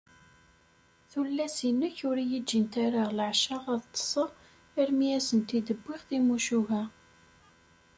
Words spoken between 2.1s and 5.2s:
i yi-ğğint ara leεca ad ṭṭseɣ armi i